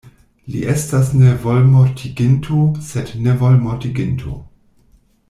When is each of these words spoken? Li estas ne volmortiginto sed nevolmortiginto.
Li 0.53 0.61
estas 0.71 1.11
ne 1.19 1.35
volmortiginto 1.43 2.63
sed 2.87 3.13
nevolmortiginto. 3.27 4.35